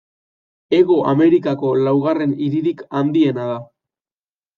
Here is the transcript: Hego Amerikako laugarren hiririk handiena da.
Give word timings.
Hego 0.77 0.95
Amerikako 1.09 1.73
laugarren 1.87 2.33
hiririk 2.45 2.81
handiena 3.01 3.47
da. 3.51 3.59